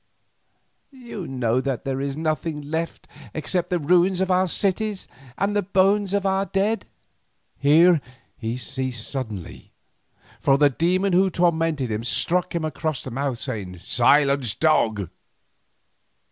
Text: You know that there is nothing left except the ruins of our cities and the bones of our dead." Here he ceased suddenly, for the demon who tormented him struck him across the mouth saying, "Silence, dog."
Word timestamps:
You 0.89 1.27
know 1.27 1.61
that 1.61 1.85
there 1.85 2.01
is 2.01 2.17
nothing 2.17 2.59
left 2.59 3.07
except 3.35 3.69
the 3.69 3.77
ruins 3.77 4.19
of 4.19 4.31
our 4.31 4.47
cities 4.47 5.07
and 5.37 5.55
the 5.55 5.61
bones 5.61 6.11
of 6.15 6.25
our 6.25 6.47
dead." 6.47 6.89
Here 7.55 8.01
he 8.35 8.57
ceased 8.57 9.07
suddenly, 9.07 9.73
for 10.39 10.57
the 10.57 10.71
demon 10.71 11.13
who 11.13 11.29
tormented 11.29 11.91
him 11.91 12.03
struck 12.03 12.55
him 12.55 12.65
across 12.65 13.03
the 13.03 13.11
mouth 13.11 13.37
saying, 13.39 13.77
"Silence, 13.77 14.55
dog." 14.55 15.07